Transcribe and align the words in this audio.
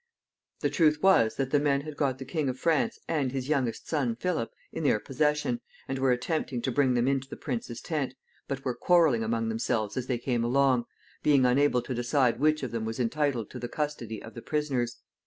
The 0.61 0.71
truth 0.71 1.03
was, 1.03 1.35
that 1.35 1.51
the 1.51 1.59
men 1.59 1.81
had 1.81 1.95
got 1.95 2.17
the 2.17 2.25
King 2.25 2.49
of 2.49 2.57
France 2.57 2.97
and 3.07 3.31
his 3.31 3.49
youngest 3.49 3.87
son 3.87 4.15
Philip 4.15 4.51
in 4.71 4.83
their 4.83 4.99
possession, 4.99 5.61
and 5.87 5.99
were 5.99 6.11
attempting 6.11 6.59
to 6.63 6.71
bring 6.71 6.95
them 6.95 7.07
in 7.07 7.19
to 7.19 7.29
the 7.29 7.35
prince's 7.37 7.81
tent, 7.81 8.15
but 8.47 8.65
were 8.65 8.73
quarreling 8.73 9.23
among 9.23 9.49
themselves 9.49 9.95
as 9.97 10.07
they 10.07 10.17
came 10.17 10.43
along, 10.43 10.85
being 11.21 11.45
unable 11.45 11.83
to 11.83 11.93
decide 11.93 12.39
which 12.39 12.63
of 12.63 12.71
them 12.71 12.83
was 12.83 12.99
entitled 12.99 13.51
to 13.51 13.59
the 13.59 13.69
custody 13.69 14.23
of 14.23 14.33
the 14.33 14.41
prisoners. 14.41 14.97